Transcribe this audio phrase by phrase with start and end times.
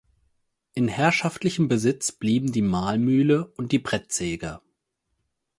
[0.73, 4.59] In herrschaftlichem Besitz blieben die Mahlmühle und die Brettsäge.